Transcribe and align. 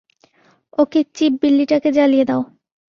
ওকে, 0.77 0.99
chip, 1.15 1.33
বিল্লিটাকে 1.41 1.89
জ্বালিয়ে 1.91 2.25
দাও। 2.25 2.41